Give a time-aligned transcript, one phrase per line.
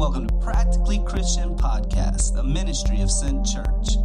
[0.00, 3.98] Welcome to Practically Christian Podcast, a ministry of Sent Church.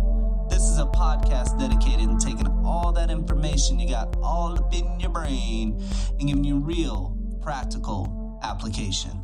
[0.49, 5.00] This is a podcast dedicated to taking all that information you got all up in
[5.00, 5.81] your brain
[6.20, 9.23] and giving you real, practical application.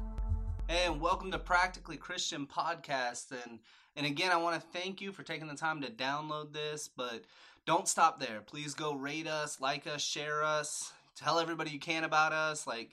[0.70, 3.33] Hey, and welcome to Practically Christian Podcast.
[3.44, 3.60] And
[3.97, 7.26] and again, I want to thank you for taking the time to download this, but
[7.65, 8.40] don't stop there.
[8.40, 12.65] Please go rate us, like us, share us, tell everybody you can about us.
[12.65, 12.92] Like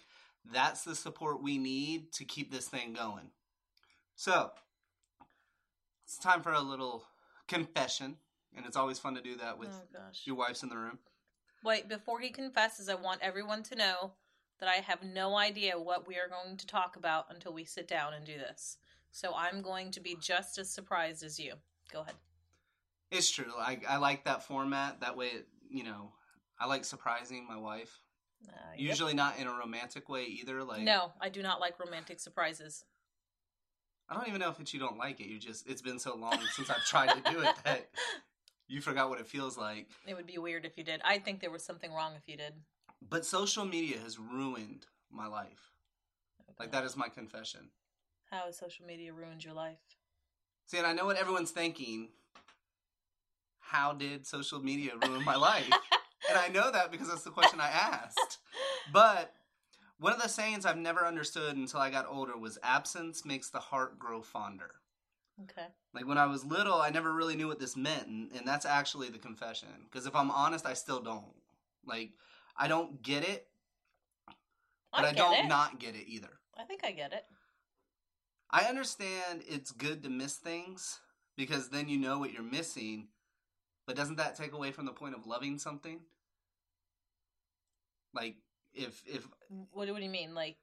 [0.52, 3.30] that's the support we need to keep this thing going.
[4.18, 4.50] So,
[6.04, 7.04] it's time for a little
[7.46, 8.16] confession,
[8.52, 10.98] and it's always fun to do that with oh your wife's in the room.
[11.62, 14.14] Wait, before he confesses, I want everyone to know
[14.58, 17.86] that I have no idea what we are going to talk about until we sit
[17.86, 18.78] down and do this.
[19.12, 21.54] So I'm going to be just as surprised as you.
[21.92, 22.16] Go ahead.
[23.12, 23.52] It's true.
[23.56, 25.00] I, I like that format.
[25.00, 26.10] That way, it, you know,
[26.58, 28.00] I like surprising my wife.
[28.48, 28.88] Uh, yep.
[28.90, 30.64] Usually not in a romantic way either.
[30.64, 32.84] Like No, I do not like romantic surprises.
[34.08, 35.26] I don't even know if it's you don't like it.
[35.26, 37.88] You just it's been so long since I've tried to do it that
[38.66, 39.88] you forgot what it feels like.
[40.06, 41.00] It would be weird if you did.
[41.04, 42.54] I think there was something wrong if you did.
[43.08, 45.72] But social media has ruined my life.
[46.58, 47.68] Like that is my confession.
[48.30, 49.78] How has social media ruined your life?
[50.66, 52.08] See, and I know what everyone's thinking.
[53.60, 55.70] How did social media ruin my life?
[56.28, 58.38] and I know that because that's the question I asked.
[58.92, 59.34] But
[59.98, 63.58] one of the sayings I've never understood until I got older was absence makes the
[63.58, 64.76] heart grow fonder.
[65.44, 65.66] Okay.
[65.94, 68.66] Like when I was little, I never really knew what this meant, and, and that's
[68.66, 69.68] actually the confession.
[69.84, 71.24] Because if I'm honest, I still don't.
[71.86, 72.10] Like,
[72.56, 73.46] I don't get it,
[74.92, 75.48] but I, get don't it.
[75.48, 76.40] not get it either.
[76.58, 77.24] I think I get it.
[78.50, 81.00] I understand it's good to miss things
[81.36, 83.08] because then you know what you're missing,
[83.86, 86.00] but doesn't that take away from the point of loving something?
[88.14, 88.36] Like,
[88.78, 89.26] if if
[89.72, 90.34] What, do- what do you mean?
[90.34, 90.56] Like,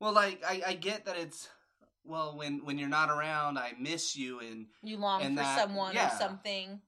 [0.00, 1.48] well, like I, I get that it's
[2.04, 5.58] well when when you're not around, I miss you, and you long And for that-
[5.58, 6.14] someone yeah.
[6.14, 6.80] or something.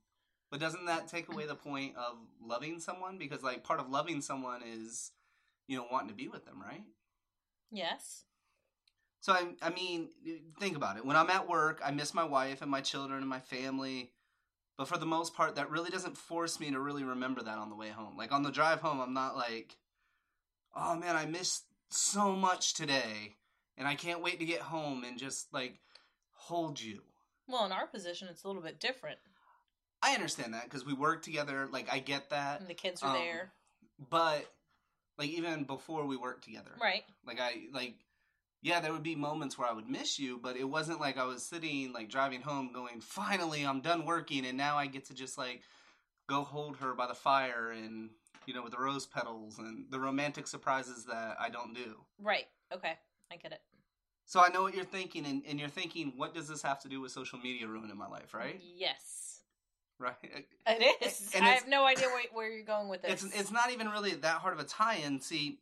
[0.50, 3.19] but doesn't that take away the point of loving someone?
[3.19, 5.12] Because like part of loving someone is
[5.66, 6.84] you know wanting to be with them, right?
[7.70, 8.25] Yes.
[9.20, 10.10] So I, I mean,
[10.60, 11.04] think about it.
[11.04, 14.12] When I'm at work, I miss my wife and my children and my family.
[14.78, 17.69] But for the most part, that really doesn't force me to really remember that on
[17.69, 18.16] the way home.
[18.16, 19.76] Like on the drive home, I'm not like,
[20.75, 23.37] oh man, I missed so much today,
[23.77, 25.81] and I can't wait to get home and just like
[26.33, 27.03] hold you.
[27.47, 29.19] Well, in our position, it's a little bit different.
[30.03, 31.69] I understand that because we work together.
[31.73, 33.53] Like I get that, And the kids are Um, there.
[34.11, 34.47] but
[35.17, 37.05] like even before we worked together, Right.
[37.27, 37.95] Like I like
[38.61, 41.25] yeah, there would be moments where I would miss you, but it wasn't like I
[41.25, 45.15] was sitting like driving home going, "Finally, I'm done working and now I get to
[45.15, 45.62] just like
[46.29, 48.11] go hold her by the fire and
[48.48, 52.47] you know with the rose petals and the romantic surprises that I don't do." Right.
[52.72, 52.94] Okay.
[53.31, 53.60] I get it.
[54.25, 56.88] So I know what you're thinking and, and you're thinking, "What does this have to
[56.88, 58.60] do with social media ruining my life?" Right?
[58.76, 59.41] Yes.
[59.98, 60.14] Right?
[60.66, 61.32] It is.
[61.34, 63.25] And I have no idea where, where you're going with this.
[63.25, 65.20] It's it's not even really that hard of a tie-in.
[65.20, 65.60] See,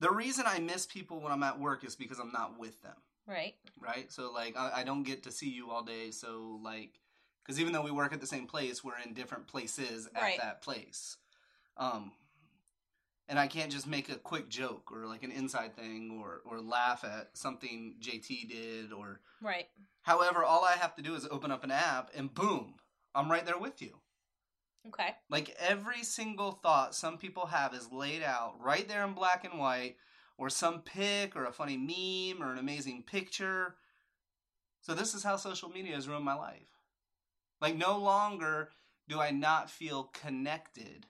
[0.00, 2.96] the reason I miss people when I'm at work is because I'm not with them.
[3.26, 3.54] right.
[3.80, 4.10] right?
[4.10, 6.10] So like I, I don't get to see you all day.
[6.10, 6.98] So like,
[7.42, 10.38] because even though we work at the same place, we're in different places at Right.
[10.38, 11.16] that place.
[11.76, 12.12] Um,
[13.28, 16.60] and I can't just make a quick joke or like an inside thing or or
[16.60, 19.68] laugh at something JT did or Right.
[20.02, 20.44] however.
[20.44, 22.74] All I have to do is open up an app and boom,
[23.14, 24.00] I'm right there with you.
[24.88, 25.14] Okay.
[25.28, 29.58] Like every single thought some people have is laid out right there in black and
[29.58, 29.96] white,
[30.36, 33.76] or some pic, or a funny meme, or an amazing picture.
[34.80, 36.79] So, this is how social media has ruined my life.
[37.60, 38.70] Like, no longer
[39.08, 41.06] do I not feel connected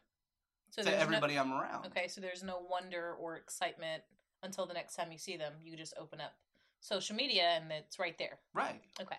[0.71, 1.87] So to everybody I'm around.
[1.87, 2.09] Okay.
[2.09, 4.03] So there's no wonder or excitement
[4.43, 5.53] until the next time you see them.
[5.63, 6.35] You just open up
[6.81, 8.39] social media and it's right there.
[8.55, 8.81] Right.
[9.01, 9.17] Okay.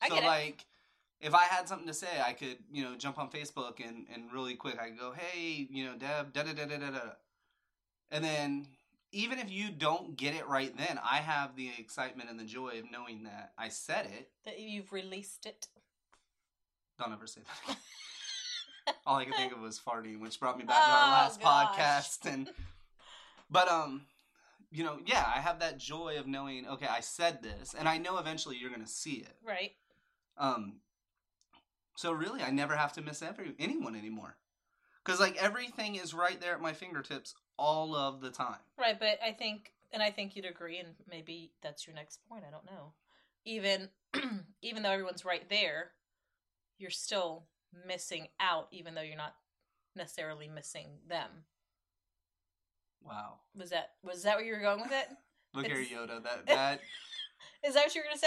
[0.00, 0.26] I so, get it.
[0.26, 0.64] like,
[1.20, 4.32] if I had something to say, I could, you know, jump on Facebook and, and
[4.32, 7.00] really quick, I could go, hey, you know, Deb, da da da da da da.
[8.10, 8.66] And then,
[9.12, 12.78] even if you don't get it right then, I have the excitement and the joy
[12.78, 14.30] of knowing that I said it.
[14.44, 15.68] That you've released it.
[17.02, 17.76] Don't ever say that again.
[19.06, 21.40] All I could think of was farting, which brought me back to our Oh, last
[21.40, 22.32] podcast.
[22.32, 22.48] And,
[23.50, 24.02] but, um,
[24.70, 27.98] you know, yeah, I have that joy of knowing, okay, I said this, and I
[27.98, 29.34] know eventually you're going to see it.
[29.46, 29.72] Right.
[30.38, 30.80] Um,
[31.96, 34.36] so really, I never have to miss every anyone anymore,
[35.04, 38.56] because like everything is right there at my fingertips all of the time.
[38.78, 38.98] Right.
[38.98, 42.44] But I think, and I think you'd agree, and maybe that's your next point.
[42.46, 42.94] I don't know.
[43.44, 43.90] Even,
[44.62, 45.90] even though everyone's right there,
[46.82, 47.44] you're still
[47.86, 49.34] missing out, even though you're not
[49.96, 51.30] necessarily missing them.
[53.04, 53.34] Wow.
[53.56, 55.08] Was that was that where you were going with it?
[55.54, 56.22] Look here, Yoda.
[56.22, 56.80] That that
[57.64, 58.26] Is that what you're gonna say?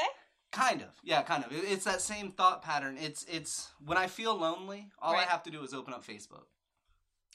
[0.52, 1.52] kind of yeah, kind of.
[1.52, 2.98] It's that same thought pattern.
[3.00, 5.28] It's it's when I feel lonely, all Right.
[5.28, 6.46] I have to do is open up Facebook.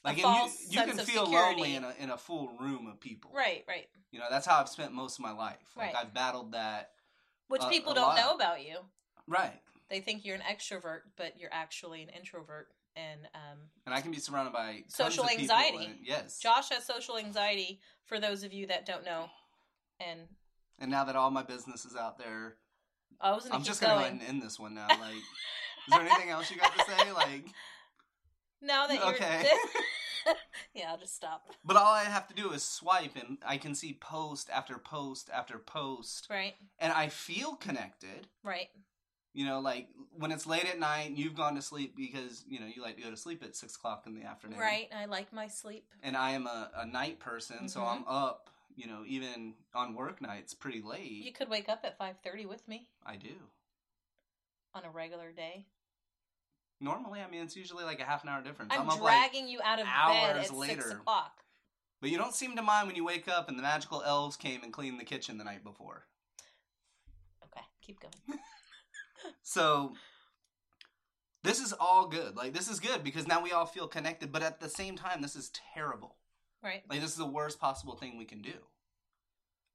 [0.03, 0.23] Like you,
[0.69, 1.33] you can feel security.
[1.61, 3.31] lonely in a in a full room of people.
[3.35, 3.87] Right, right.
[4.11, 5.57] You know, that's how I've spent most of my life.
[5.75, 6.03] Like Right.
[6.03, 6.91] I've battled that.
[7.49, 8.17] Which A- people a don't lot.
[8.17, 8.77] know about you.
[9.27, 9.61] Right.
[9.91, 12.69] They think you're an extrovert, but you're actually an introvert.
[12.95, 15.85] And um, And I can be surrounded by Social anxiety.
[15.85, 16.39] and- yes.
[16.39, 17.79] Josh has social anxiety.
[18.05, 19.29] For those of you that don't know,
[19.99, 20.21] and
[20.79, 22.55] And now that all my business is out there,
[23.21, 24.13] I was I'm just gonna go going.
[24.17, 24.87] ahead and end this one now.
[24.89, 25.23] Like, is
[25.91, 27.11] there anything else you got to say?
[27.13, 27.45] Like,
[28.61, 29.49] now that you're Okay.
[30.73, 31.43] yeah, I'll just stop.
[31.63, 35.29] but all I have to do is swipe, and I can see post after post
[35.33, 38.27] after post, Right, and I feel connected.
[38.43, 38.67] right,
[39.33, 39.87] You know, like
[40.17, 43.03] when it's late at night, you've gone to sleep because you know you like to
[43.03, 44.89] go to sleep at six o'clock in the afternoon, right.
[44.95, 45.85] I like my sleep.
[46.03, 47.87] And I am a, a night person, so Mhm.
[47.95, 48.49] I'm up.
[48.75, 51.11] You know, even on work nights, pretty late.
[51.11, 53.35] You could wake up at five thirty with me I do.
[54.73, 55.65] on a regular day.
[56.79, 58.73] Normally, I mean, it's usually like a half an hour difference.
[58.75, 60.89] I'm, like dragging you out of bed at six later.
[60.91, 61.43] o'clock.
[62.01, 64.63] But you don't seem to mind when you wake up and the magical elves came
[64.63, 66.07] and cleaned the kitchen the night before.
[67.45, 68.13] Okay, keep going.
[69.43, 69.93] So
[71.43, 72.35] this is all good.
[72.35, 75.21] Like this is good because now we all feel connected, but at the same time
[75.21, 76.17] this is terrible.
[76.63, 78.53] Right, Like this is the worst possible thing we can do.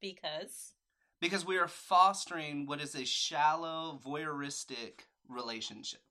[0.00, 0.74] because
[1.20, 6.02] Because we are fostering what is a shallow voyeuristic relationship.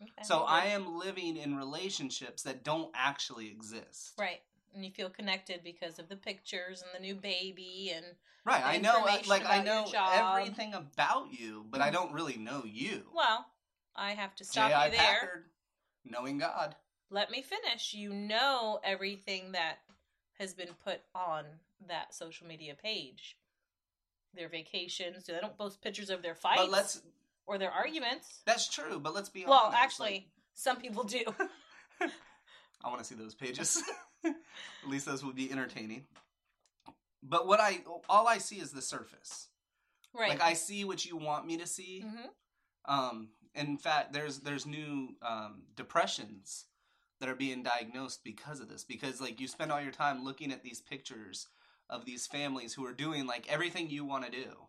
[0.00, 4.12] okay, So I am living in relationships that don't actually exist.
[4.18, 4.40] right,
[4.76, 8.04] and you feel connected because of the pictures and the new baby and
[8.44, 11.92] Right, I know like I know everything about you, but I Mhm.
[11.92, 13.10] don't really know you.
[13.12, 13.50] well,
[13.96, 14.84] I have to stop J.I.
[14.84, 15.00] you there.
[15.00, 15.50] Packer,
[16.04, 16.76] knowing God.
[17.10, 17.92] let me finish.
[17.94, 19.78] You know everything that
[20.38, 21.44] has been put on
[21.88, 23.36] that social media page.
[24.34, 25.24] Their vacations.
[25.24, 27.02] They don't post pictures of their fights But let's
[27.46, 28.42] or their arguments.
[28.44, 29.72] that's true, but let's be Well, honest.
[29.72, 31.24] Well, actually, some people do.
[32.84, 33.82] I want to see those pages.
[34.24, 34.34] At
[34.88, 36.04] least those would be entertaining.
[37.22, 39.48] But what I all I see is the surface.
[40.14, 40.28] right.
[40.30, 42.00] Like I see what you want me to see.
[42.00, 42.28] hmm
[42.84, 46.66] Um, in fact, there's there's new um, depressions
[47.18, 48.84] that are being diagnosed because of this.
[48.84, 51.48] Because like you spend all your time looking at these pictures
[51.88, 54.68] of these families who are doing like everything you want to do,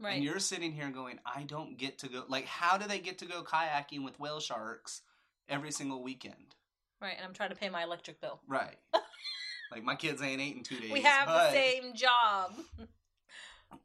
[0.00, 0.14] Right.
[0.14, 3.18] and you're sitting here going, "I don't get to go." Like, how do they get
[3.18, 5.02] to go kayaking with whale sharks
[5.48, 6.56] every single weekend?
[7.02, 7.14] Right.
[7.16, 8.40] And I'm trying to pay my electric bill.
[8.48, 8.76] Right.
[9.72, 10.92] like my kids ain't ate in two days.
[10.92, 12.52] we have but, the same job.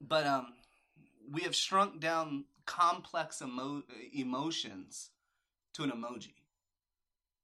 [0.01, 0.53] but um,
[1.31, 3.83] we have shrunk down complex emo-
[4.13, 5.09] emotions
[5.73, 6.33] to an emoji.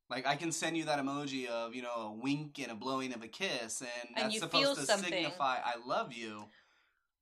[0.09, 3.13] Like I can send you that emoji of you know a wink and a blowing
[3.13, 5.09] of a kiss, and And that's supposed to something.
[5.09, 6.45] signify I love you.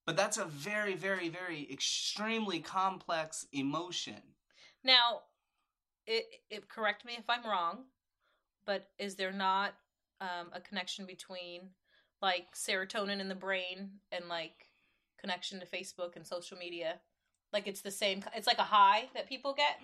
[0.06, 4.22] But that's a very, very, very extremely complex emotion.
[4.84, 5.22] Now,
[6.08, 7.84] it, it correct me if I'm wrong,
[8.72, 9.74] but is there not
[10.22, 11.72] um, a connection between
[12.22, 14.70] like serotonin in the brain and like
[15.20, 17.02] connection to Facebook and social media?
[17.52, 18.24] Like it's the same.
[18.34, 19.78] It's like a high that people get.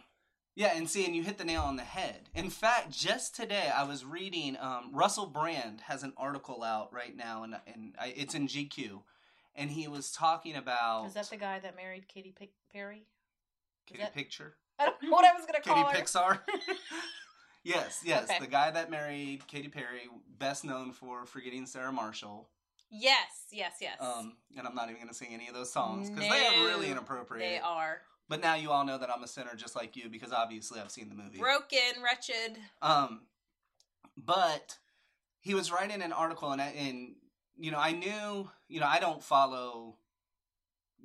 [0.55, 2.29] Yeah, and see, and you hit the nail on the head.
[2.33, 4.55] In fact, just today I was reading.
[4.57, 9.01] Um, Russell Brand has an article out right now, and and I, it's in GQ,
[9.53, 13.03] and he was talking about Is that the guy that married Katy P- Perry?
[13.85, 15.97] Katie that- Picture, I don't know what I was gonna Katie call her.
[15.97, 16.39] Pixar.
[17.67, 18.39] yes, yes, Okay.
[18.39, 20.07] the guy that married Katy Perry,
[20.39, 22.49] best known for forgetting Sarah Marshall.
[22.89, 23.97] Yes, yes, yes.
[23.99, 26.65] Um, and I'm not even going to sing any of those songs because they are
[26.65, 27.41] really inappropriate.
[27.47, 30.31] they are But now you all know that I'm a sinner just like you because
[30.31, 31.37] obviously I've seen the movie.
[31.37, 32.57] broken, wretched.
[32.81, 33.21] Um,
[34.15, 34.77] but
[35.41, 37.15] he was writing an article, and I, and
[37.57, 39.97] you know I knew you know I don't follow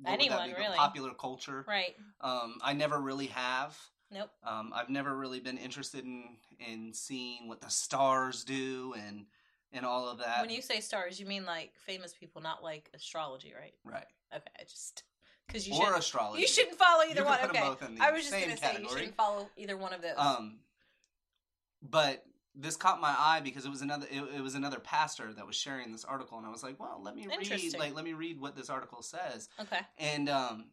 [0.01, 0.77] what would that Anyone, really.
[0.77, 1.63] popular culture.
[1.67, 1.95] Right.
[2.21, 3.77] Um, I never really have.
[4.13, 4.29] Nope.
[4.45, 9.25] Um, I've never really been interested in in seeing what the stars do and
[9.71, 10.41] and all of that.
[10.41, 13.73] when you say stars, you mean like famous people, not like astrology, right?
[13.83, 14.05] right
[14.35, 15.03] Okay, I just
[15.47, 17.39] because you or astrology, you shouldn't follow either one.
[17.43, 20.01] Okay, both in the I was just gonna say you shouldn't follow either one of
[20.01, 20.17] those.
[20.17, 20.59] Um,
[21.81, 22.23] but
[22.55, 25.55] this caught my eye because it was another it, it was another pastor that was
[25.55, 28.39] sharing this article, and I was like, well, let me read like let me read
[28.39, 30.65] what this article says, okay, and um,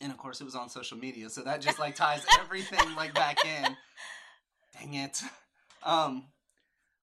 [0.00, 3.14] and of course it was on social media, so that just like ties everything like
[3.14, 3.76] back in.
[4.78, 5.22] Dang it.
[5.82, 6.26] Um,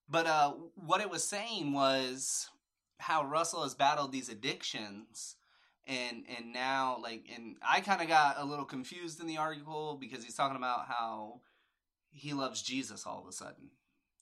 [0.10, 2.50] but uh, what it was saying was
[3.00, 5.36] how Russell has battled these addictions
[5.88, 9.98] and and now like and I kind of got a little confused in the article
[10.00, 11.42] because he's talking about how
[12.12, 13.72] he loves Jesus all of a sudden.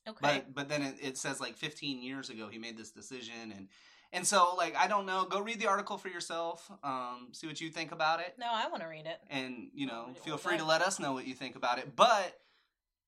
[0.08, 3.54] okay, But but then it, it says like 15 years ago he made this decision
[3.56, 3.68] and
[4.14, 5.26] And so, like, I don't know.
[5.26, 6.72] Go read the article for yourself.
[6.84, 9.20] Um, see what you think about it, No, I want to read it.
[9.30, 11.96] and you know, feel free to let us know what you think about it.
[11.96, 12.40] But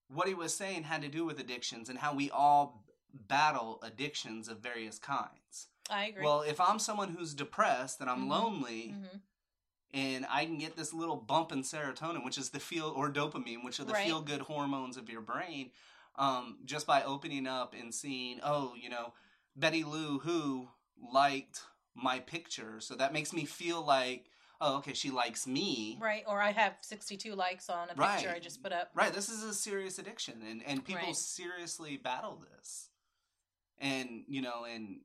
[0.09, 2.83] what he was saying had to do with addictions and how we all
[3.13, 5.67] battle addictions of various kinds.
[5.89, 6.23] I agree.
[6.23, 8.29] Well, if I'm someone who's depressed and I'm Mhm.
[8.29, 9.17] lonely, hmm
[9.93, 13.63] and I can get this little bump in serotonin, which is the feel or dopamine,
[13.63, 14.05] which are the Right.
[14.05, 15.71] feel good hormones of your brain,
[16.15, 19.13] um, just by opening up and seeing, oh, you know,
[19.55, 20.69] Betty Lou who
[21.13, 21.61] liked
[21.95, 25.97] my picture, so that makes me feel like, oh, okay, she likes me.
[26.01, 26.23] Right.
[26.27, 28.27] Or I have 62 likes on a picture Right.
[28.27, 28.91] I just put up.
[28.93, 31.15] Right, this is a serious addiction, and and people Right.
[31.15, 32.89] seriously battle this,
[33.77, 34.99] and you know, and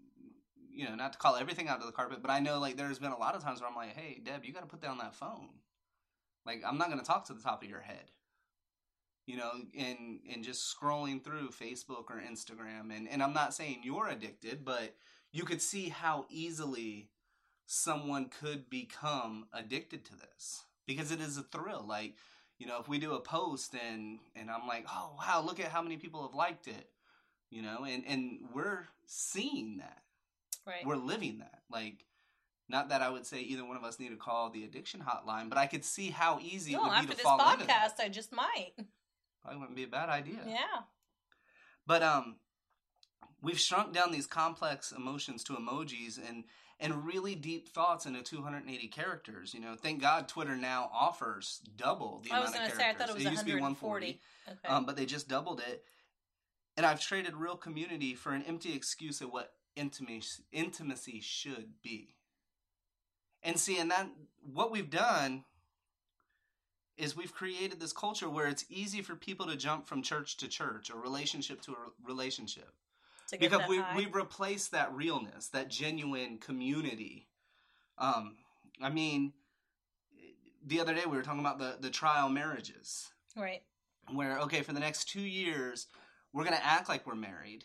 [0.72, 2.98] you know, not to call everything out to the carpet, but I know like there's
[2.98, 4.98] been a lot of times where I'm like, hey, Deb, you got to put down
[4.98, 5.48] that phone.
[6.46, 8.10] Like I'm not going to talk to the top of your head,
[9.26, 13.80] you know, and and just scrolling through Facebook or Instagram, and and I'm not saying
[13.84, 14.94] you're addicted, but
[15.32, 17.08] you could see how easily
[17.66, 21.84] someone could become addicted to this because it is a thrill.
[21.86, 22.14] Like
[22.58, 25.68] you know, if we do a post and and I'm like, oh wow, look at
[25.68, 26.88] how many people have liked it,
[27.50, 30.02] you know, and and we're seeing that,
[30.66, 30.84] Right.
[30.84, 31.60] we're living that.
[31.70, 32.04] Like,
[32.68, 35.48] not that I would say either one of us need to call the addiction hotline,
[35.48, 37.66] but I could see how easy it no, would be after to this fall into
[37.66, 37.96] that.
[37.98, 38.72] podcast, I just might.
[39.42, 40.40] Probably wouldn't be a bad idea.
[40.46, 40.82] Yeah.
[41.86, 42.36] But um,
[43.42, 46.44] we've shrunk down these complex emotions to emojis and
[46.82, 49.52] and really deep thoughts into 280 characters.
[49.52, 52.76] You know, thank God Twitter now offers double the I was amount going of to
[52.78, 54.18] say, I thought it was used to be 140.
[54.48, 54.58] Okay.
[54.66, 55.84] um, but they just doubled it.
[56.78, 62.16] And I've traded real community for an empty excuse of what intimacy intimacy should be.
[63.42, 64.08] And see, and that
[64.42, 65.44] what we've done
[66.96, 70.48] is we've created this culture where it's easy for people to jump from church to
[70.48, 72.72] church or relationship to a relationship
[73.30, 73.96] to get because that we high.
[73.96, 77.28] we replaced that realness, that genuine community.
[77.98, 78.36] Um,
[78.82, 79.32] I mean,
[80.66, 83.62] the other day we were talking about the the trial marriages Right.
[84.12, 85.86] where okay for the next two years
[86.32, 87.64] we're gonna act like we're married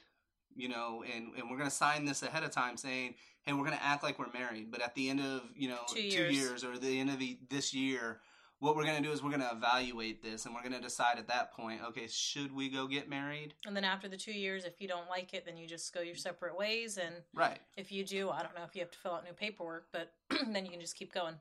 [0.56, 3.80] you know and, and we're gonna sign this ahead of time saying hey we're gonna
[3.82, 6.36] act like we're married but at the end of you know Two two years.
[6.36, 8.20] years or the end of the, this year
[8.66, 11.54] what we're gonna do is we're gonna evaluate this and we're gonna decide at that
[11.54, 14.88] point okay should we go get married And then after the two years, if you
[14.88, 16.98] don't like it, then you just go your separate ways.
[16.98, 19.34] And right if you do, I don't know if you have to fill out new
[19.34, 20.14] paperwork, but
[20.52, 21.36] then you can just keep going.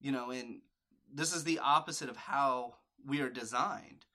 [0.00, 0.60] you know and
[1.12, 2.74] this is the opposite of how
[3.06, 4.06] we are designed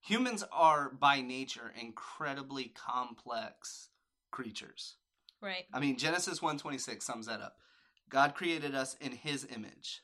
[0.00, 3.88] humans are by nature incredibly complex
[4.30, 4.96] creatures
[5.42, 5.66] Right.
[5.72, 7.56] I mean, Genesis 126 sums that up.
[8.08, 10.00] God created us in his image.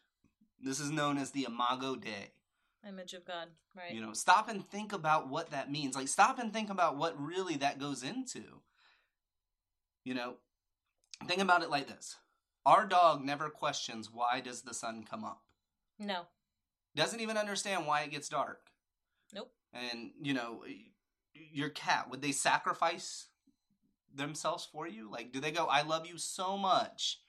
[0.62, 2.30] This is known as the imago Dei.
[2.88, 3.48] Image of God.
[3.76, 3.92] Right.
[3.92, 5.94] You know, stop and think about what that means.
[5.94, 8.42] Like stop and think about what really that goes into.
[10.04, 10.34] You know,
[11.26, 12.16] think about it like this.
[12.64, 15.42] Our dog never questions why does the sun come up.
[15.98, 16.22] no.
[16.94, 18.68] Doesn't even understand why it gets dark.
[19.34, 19.50] Nope.
[19.72, 20.62] And, you know,
[21.32, 23.28] your cat, would they sacrifice
[24.14, 25.10] themselves for you?
[25.10, 27.20] Like, do they go, I love you so much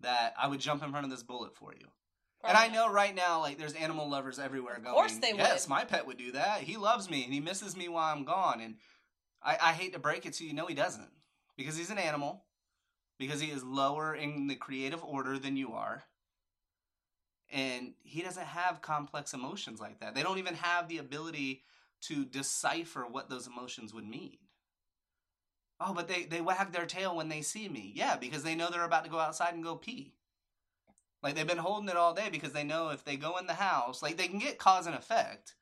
[0.00, 1.86] that I would jump in front of this bullet for you?
[2.44, 4.88] And I know right now, like, there's animal lovers everywhere going.
[4.88, 5.40] Of course they would.
[5.40, 6.60] yes, my pet would do that.
[6.60, 8.60] He loves me and he misses me while I'm gone.
[8.60, 8.76] And
[9.42, 11.10] I, I hate to break it to you, no, he doesn't.
[11.56, 12.44] Because he's an animal,
[13.18, 16.04] because he is lower in the creative order than you are.
[17.50, 20.14] And he doesn't have complex emotions like that.
[20.14, 21.62] They don't even have the ability
[22.02, 24.36] to decipher what those emotions would mean.
[25.80, 27.92] Oh, but they, they wag their tail when they see me.
[27.94, 30.14] Yeah, because they know they're about to go outside and go pee.
[31.22, 33.54] Like they've been holding it all day because they know if they go in the
[33.54, 35.54] house, like they can get cause and effect.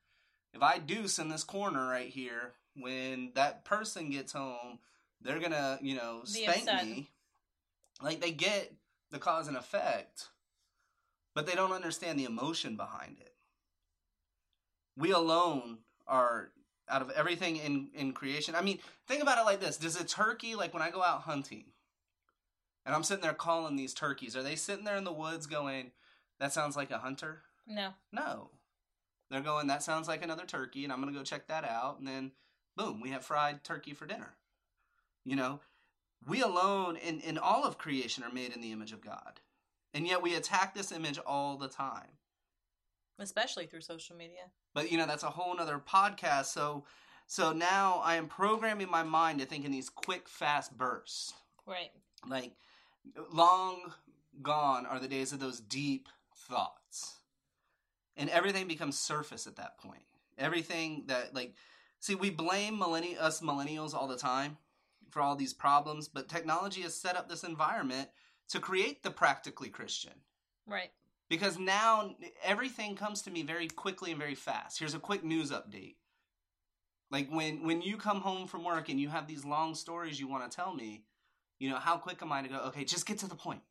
[0.53, 4.79] If I deuce in this corner right here, when that person gets home,
[5.21, 7.09] they're gonna, you know, spank me.
[8.01, 8.73] Like they get
[9.11, 10.27] the cause and effect,
[11.33, 13.33] but they don't understand the emotion behind it.
[14.95, 16.51] We alone are
[16.89, 18.55] out of everything in in creation.
[18.55, 21.21] I mean, think about it like this: Does a turkey, like when I go out
[21.21, 21.65] hunting,
[22.87, 25.91] and I'm sitting there calling these turkeys, are they sitting there in the woods going,
[26.39, 27.43] "That sounds like a hunter"?
[27.67, 27.89] No.
[28.11, 28.49] No.
[29.29, 31.99] They're going, that sounds like another turkey, and I'm going to go check that out.
[31.99, 32.31] And then,
[32.75, 34.35] boom, we have fried turkey for dinner.
[35.25, 35.59] You know,
[36.25, 39.41] we alone in, in all of creation are made in the image of God.
[39.93, 42.19] And yet we attack this image all the time.
[43.19, 44.51] Especially through social media.
[44.73, 46.45] But, you know, that's a whole nother podcast.
[46.45, 46.85] So,
[47.25, 51.33] so now I am programming my mind to think in these quick, fast bursts.
[51.65, 51.91] Right.
[52.25, 52.53] Like,
[53.31, 53.93] long
[54.41, 57.15] gone are the days of those deep thoughts.
[58.15, 60.03] And everything becomes surface at that point.
[60.37, 61.53] Everything that, like,
[61.99, 64.57] see, we blame millenni- us millennials all the time.
[65.09, 68.09] for all these problems, but technology has set up this environment
[68.49, 70.13] to create the practically Christian.
[70.65, 70.91] Right.
[71.29, 74.79] Because now everything comes to me very quickly and very fast.
[74.79, 75.95] Here's a quick news update.
[77.09, 80.27] Like when when you come home from work and you have these long stories you
[80.27, 81.03] want to tell me,
[81.59, 83.61] you know, how quick am I to go, okay, just get to the point.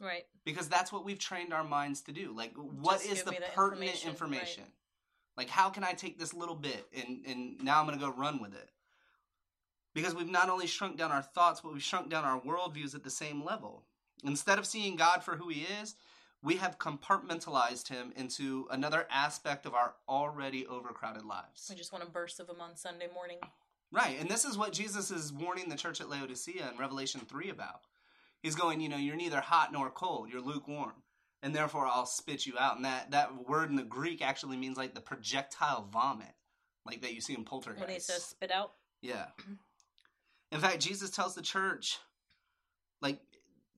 [0.00, 0.26] Right.
[0.44, 2.32] Because that's what we've trained our minds to do.
[2.36, 4.64] Like what Just is the pertinent information, information?
[4.64, 4.72] right.
[5.36, 8.12] Like how can I take this little bit and and now I'm going to go
[8.12, 8.70] run with it?
[9.94, 13.04] Because we've not only shrunk down our thoughts, but we've shrunk down our worldviews at
[13.04, 13.84] the same level.
[14.24, 15.94] Instead of seeing God for who he is,
[16.42, 21.66] we have compartmentalized him into another aspect of our already overcrowded lives.
[21.68, 23.38] We just want a burst of him on Sunday morning.
[23.92, 24.18] Right.
[24.18, 27.82] And this is what Jesus is warning the church at Laodicea in Revelation 3 about.
[28.42, 30.94] He's going, you know, you're neither hot nor cold, you're lukewarm.
[31.42, 32.76] And therefore I'll spit you out.
[32.76, 36.34] And that, that word in the Greek actually means like the projectile vomit,
[36.86, 37.86] like that you see in poltergeist.
[37.86, 38.72] When he says spit out.
[39.02, 39.26] Yeah.
[40.50, 41.98] In fact, Jesus tells the church,
[43.00, 43.20] like,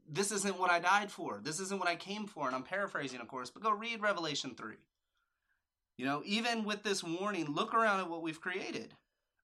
[0.09, 1.41] this isn't what I died for.
[1.43, 2.47] This isn't what I came for.
[2.47, 4.75] And I'm paraphrasing, of course, but go read Revelation 3.
[5.97, 8.95] You know, even with this warning, look around at what we've created.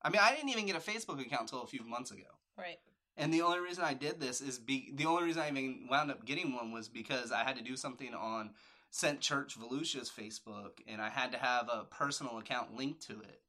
[0.02, 2.22] I mean, I didn't even get a Facebook account until a few months ago.
[2.56, 2.78] Right.
[3.16, 6.10] And the only reason I did this is be the only reason I even wound
[6.10, 8.50] up getting one was because I had to do something on
[8.90, 13.42] Sent Church Volusia's Facebook, and I had to have a personal account linked to it.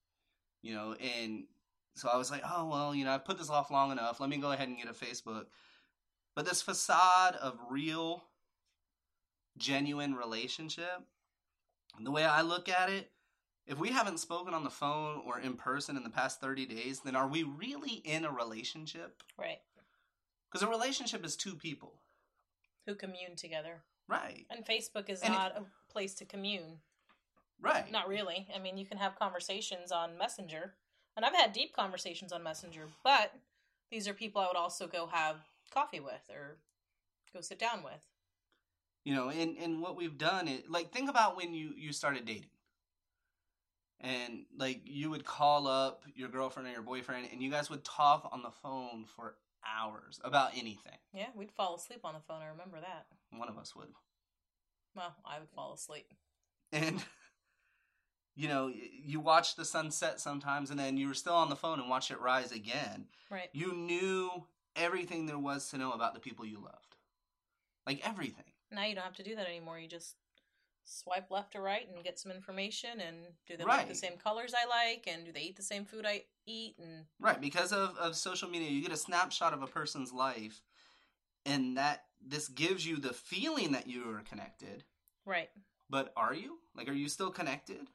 [0.62, 1.46] You know, and
[1.96, 4.20] so I was like, oh well, you know, I've put this off long enough.
[4.20, 5.46] Let me go ahead and get a Facebook.
[6.36, 8.24] But this facade of real,
[9.58, 11.02] genuine relationship,
[12.00, 13.10] the way I look at it,
[13.68, 17.02] if we haven't spoken on the phone or in person in the past 30 days,
[17.02, 19.24] then are we really in a relationship?
[19.38, 19.60] Right.
[20.50, 21.94] Because a relationship is two people.
[22.86, 23.84] Who commune together.
[24.08, 24.46] Right.
[24.50, 26.82] And Facebook is And it- not a place to commune.
[27.62, 27.90] Right.
[27.92, 28.48] Not really.
[28.54, 30.74] I mean, you can have conversations on Messenger.
[31.16, 33.34] And I've had deep conversations on Messenger, but
[33.92, 35.36] these are people I would also go have
[35.70, 36.58] coffee with or
[37.34, 38.08] go sit down with.
[39.04, 42.26] You know, and, and what we've done is like think about when you, you started
[42.26, 42.50] dating.
[44.02, 47.84] And like you would call up your girlfriend or your boyfriend and you guys would
[47.84, 50.98] talk on the phone for hours about anything.
[51.14, 52.42] Yeah, we'd fall asleep on the phone.
[52.42, 53.06] I remember that.
[53.38, 53.90] One of us would.
[54.96, 56.12] Well, I would fall asleep.
[56.74, 57.04] and
[58.36, 61.80] you know you watch the sunset sometimes and then you were still on the phone
[61.80, 63.50] and watch it rise again Right.
[63.54, 64.30] you knew
[64.76, 66.96] everything there was to know about the people you loved
[67.86, 69.78] like everything Now you don't have to do that anymore.
[69.80, 70.16] You just
[70.84, 73.18] swipe left or right and get some information and
[73.48, 73.78] do they Right.
[73.80, 76.76] like the same colors I like and do they eat the same food I eat
[76.80, 80.62] and right because of, of social media you get a snapshot of a person's life
[81.46, 84.84] and that this gives you the feeling that you are connected
[85.26, 85.50] right.
[85.90, 87.88] but are you like are you still connected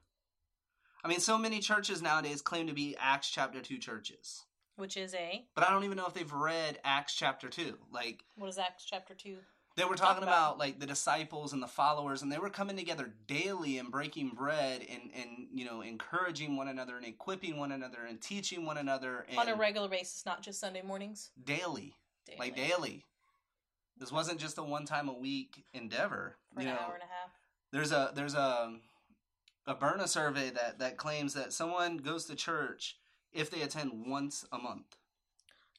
[1.05, 4.45] i mean so many churches nowadays claim to be acts chapter 2 churches
[4.77, 8.25] Which is a but i don't even know if they've read acts chapter 2 like
[8.37, 9.39] what is Acts chapter two?
[9.77, 10.59] They were talking about.
[10.59, 14.81] like the disciples and the followers, and they were coming together daily and breaking bread
[14.91, 19.27] and and you know encouraging one another and equipping one another and teaching one another
[19.29, 21.31] and On a regular basis, not just Sunday mornings.
[21.45, 21.95] daily,
[22.27, 22.39] Daily.
[22.39, 23.05] like daily.
[23.99, 26.37] This wasn't just a one time a week endeavor.
[26.55, 27.31] for you an know, hour and a half.
[27.73, 28.77] there's a there's a
[29.67, 32.97] a Barna survey that that claims that someone goes to church
[33.33, 34.97] if they attend once a month.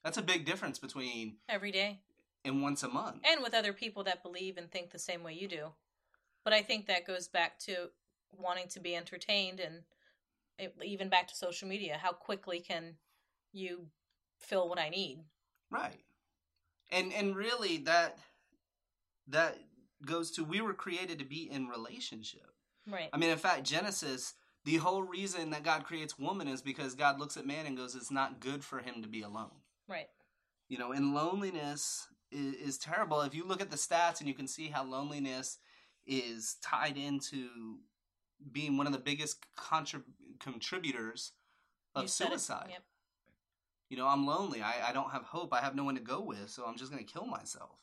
[0.04, 2.00] That's a big difference between Every day.
[2.46, 3.22] And once a month.
[3.30, 5.68] And with other people that believe and think the same way you do.
[6.44, 7.90] But I think that goes back to
[8.32, 9.82] wanting to be entertained and
[10.58, 12.00] it, even back to social media.
[12.02, 12.96] How quickly can
[13.54, 13.88] you
[14.40, 15.20] fill what I need?
[15.70, 16.04] Right.
[16.92, 18.18] And and really that
[19.28, 19.58] that
[20.06, 22.54] goes to we were created to be in relationship.
[22.90, 23.10] Right.
[23.12, 27.20] I mean in fact Genesis the whole reason that God creates woman is because God
[27.20, 29.52] looks at man and goes it's not good for him to be alone.
[29.88, 30.08] Right.
[30.68, 33.22] You know, in loneliness is, is terrible.
[33.22, 35.60] If you look at the stats and you can see how loneliness
[36.06, 37.80] is tied into
[38.52, 40.04] being one of the biggest contrib-
[40.40, 41.34] contributors
[41.96, 42.68] of You suicide.
[42.70, 42.84] Yep.
[43.90, 44.62] You know, I'm lonely.
[44.62, 45.54] I, I don't have hope.
[45.54, 47.80] I have no one to go with, so I'm just going to kill myself.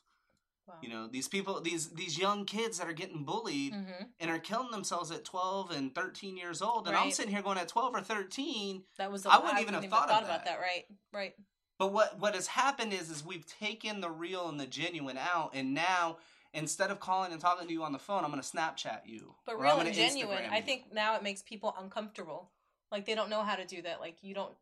[0.67, 0.75] Wow.
[0.81, 3.83] You know, these people, these these young kids that are getting bullied hmm
[4.19, 7.57] and are killing themselves at 12 and 13 years old, and I'm sitting here going
[7.57, 8.83] at 12 or 13.
[8.97, 10.45] That was the I wouldn't even have thought of about that.
[10.45, 10.59] that.
[10.59, 10.85] Right.
[11.13, 11.33] Right.
[11.77, 15.51] But what what has happened is is we've taken the real and the genuine out,
[15.53, 16.17] and now
[16.53, 19.35] instead of calling and talking to you on the phone, I'm going to Snapchat you.
[19.45, 20.63] But or I'm real gonna and genuine, Instagram I you.
[20.63, 22.49] think now it makes people uncomfortable.
[22.91, 23.99] Like they don't know how to do that.
[23.99, 24.53] Like you don't.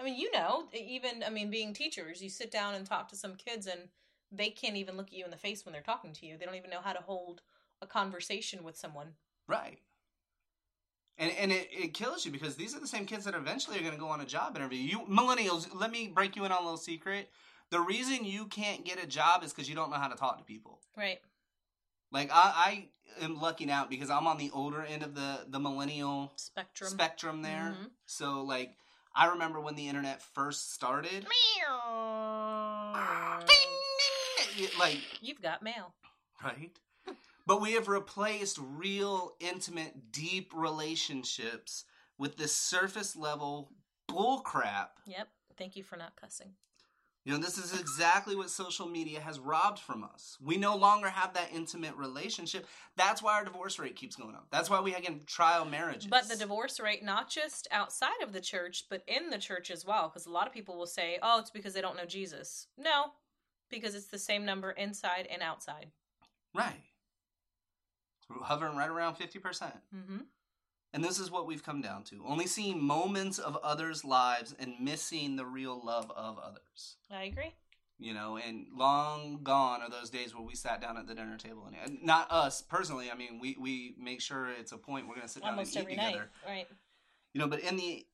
[0.00, 3.16] I mean, you know, even I mean, being teachers, you sit down and talk to
[3.16, 3.82] some kids, and
[4.32, 6.36] they can't even look at you in the face when they're talking to you.
[6.36, 7.42] They don't even know how to hold
[7.80, 9.14] a conversation with someone.
[9.46, 9.78] right.
[11.20, 13.80] And, and it, it kills you because these are the same kids that eventually are
[13.82, 14.78] going to go on a job interview.
[14.78, 17.28] You millennials, let me break you in on a little secret.
[17.70, 20.38] The reason you can't get a job is because you don't know how to talk
[20.38, 20.80] to people.
[20.96, 21.18] Right.
[22.12, 22.88] Like I,
[23.20, 26.90] I am lucking out because I'm on the older end of the the millennial Spectrum.
[26.90, 27.74] spectrum there.
[27.78, 27.90] Mhm.
[28.06, 28.76] So like
[29.14, 31.26] I remember when the internet first started.
[31.28, 33.40] Meow.
[33.46, 34.68] Ding ding.
[34.78, 35.92] Like You've got mail.
[36.42, 36.70] right?
[37.48, 41.86] But we have replaced real, intimate, deep relationships
[42.18, 43.72] with this surface level
[44.06, 44.88] bullcrap.
[45.06, 45.28] Yep.
[45.56, 46.48] Thank you for not cussing.
[47.24, 50.36] You know, this is exactly what social media has robbed from us.
[50.42, 52.66] We no longer have that intimate relationship.
[52.96, 54.48] That's why our divorce rate keeps going up.
[54.50, 56.06] That's why we have trial marriages.
[56.06, 59.86] But the divorce rate, not just outside of the church, but in the church as
[59.86, 62.66] well, because a lot of people will say, oh, it's because they don't know Jesus.
[62.76, 63.06] No,
[63.70, 65.86] because it's the same number inside and outside.
[66.54, 66.76] right,
[68.42, 69.74] hovering right around fifty percent.
[69.94, 70.18] Mm-hmm.
[70.94, 74.74] And this is what we've come down to only seeing moments of others' lives and
[74.80, 76.96] missing the real love of others.
[77.10, 77.54] I agree.
[77.98, 81.36] You know, and long gone are those days where we sat down at the dinner
[81.36, 81.68] table.
[81.84, 83.10] And not us personally.
[83.10, 85.74] I mean, we, we make sure it's a point we're going to sit down Almost
[85.74, 86.10] and eat together.
[86.10, 86.28] night.
[86.46, 86.68] Right.
[87.34, 88.06] You know, but in the,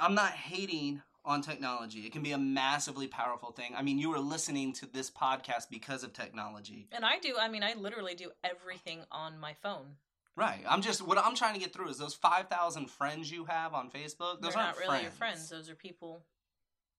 [0.00, 2.00] I'm not hating on technology.
[2.00, 3.74] It can be a massively powerful thing.
[3.76, 6.86] I mean, you were listening to this podcast because of technology.
[6.92, 9.96] And I do, I mean, I literally do everything on my phone.
[10.36, 10.62] Right.
[10.68, 13.90] I'm just what I'm trying to get through is those 5,000 friends you have on
[13.90, 14.40] Facebook.
[14.40, 15.02] Those They're aren't not really friends.
[15.02, 15.48] your friends.
[15.48, 16.22] Those are people.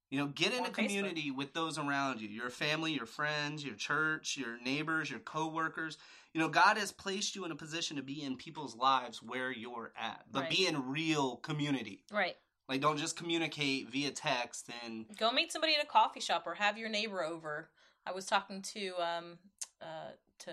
[0.10, 2.30] You know, get in a community with those around you.
[2.30, 5.98] Your family, your friends, your church, your neighbors, your coworkers.
[6.34, 9.52] You know, God has placed you in a position to be in people's lives where
[9.52, 10.24] you're at.
[10.32, 10.50] But Right.
[10.50, 12.04] be in real community.
[12.12, 12.38] Right.
[12.68, 16.56] Like don't just communicate via text and Go meet somebody at a coffee shop or
[16.56, 17.70] have your neighbor over.
[18.06, 19.38] I was talking to um
[19.82, 20.52] uh to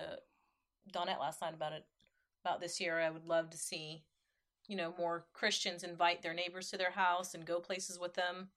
[0.93, 1.85] Donette last night about it
[2.43, 2.99] about this year.
[2.99, 4.03] I would love to see,
[4.67, 8.49] you know, more Christians invite their neighbors to their house and go places with them.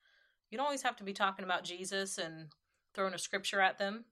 [0.51, 2.49] You don't always have to be talking about Jesus and
[2.95, 4.05] throwing a scripture at them.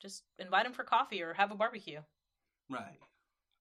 [0.00, 2.00] Just invite them for coffee or have a barbecue.
[2.68, 2.98] Right.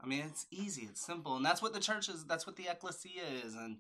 [0.04, 0.84] I mean, it's easy.
[0.84, 2.26] It's simple, and that's what the church is.
[2.26, 3.54] That's what the ecclesia is.
[3.54, 3.78] And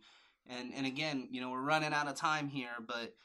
[0.47, 3.15] and and again, you know, we're running out of time here, but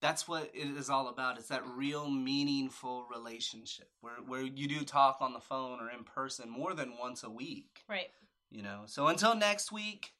[0.00, 1.38] that's what it is all about.
[1.38, 6.04] It's that real, meaningful relationship where where you do talk on the phone or in
[6.04, 7.84] person more than once a week.
[7.88, 8.10] Right.
[8.50, 8.82] You know.
[8.86, 10.12] So until next week.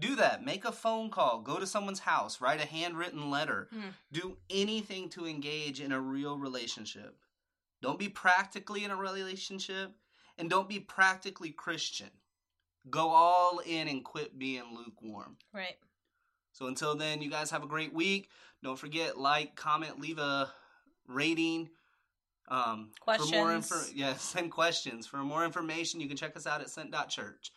[0.00, 0.44] Do that.
[0.44, 1.40] Make a phone call.
[1.40, 2.40] Go to someone's house.
[2.40, 3.68] Write a handwritten letter.
[3.72, 3.90] Hmm.
[4.10, 7.14] Do anything to engage in a real relationship.
[7.80, 9.92] Don't be practically in a relationship
[10.38, 12.10] and don't be practically Christian.
[12.90, 15.36] Go all in and quit being lukewarm.
[15.52, 15.76] Right.
[16.52, 18.28] So until then, you guys have a great week.
[18.62, 20.50] Don't forget like, comment, leave a
[21.08, 21.70] rating.
[22.48, 23.72] Um, For more Questions.
[23.72, 25.06] info, yeah, send questions.
[25.06, 27.52] For more information, you can check us out at sent.church.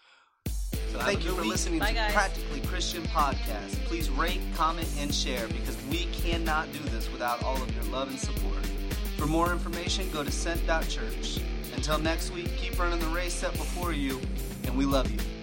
[0.46, 1.52] So thank you for week.
[1.52, 2.14] listening Bye, to guys.
[2.14, 3.76] Practically Christian Podcast.
[3.86, 8.10] Please rate, comment, and share because we cannot do this without all of your love
[8.10, 8.66] and support.
[9.18, 11.40] For more information, go to sent.church.
[11.76, 14.20] Until next week, keep running the race set before you,
[14.68, 15.37] and we love you.